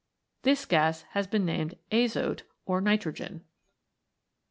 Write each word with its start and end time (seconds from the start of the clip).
This 0.41 0.65
gas 0.65 1.03
has 1.11 1.27
been 1.27 1.45
named 1.45 1.77
azote 1.91 2.41
or 2.65 2.81
niti 2.81 3.11
ogen. 3.11 3.41